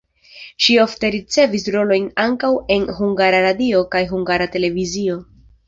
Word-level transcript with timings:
Ŝi 0.63 0.77
ofte 0.83 1.11
ricevis 1.15 1.65
rolojn 1.75 2.09
ankaŭ 2.25 2.51
en 2.77 2.89
Hungara 3.03 3.45
Radio 3.49 3.85
kaj 3.95 4.05
Hungara 4.17 4.51
Televizio. 4.59 5.23